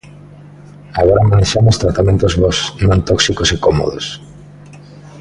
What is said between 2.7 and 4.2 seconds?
non tóxicos e cómodos.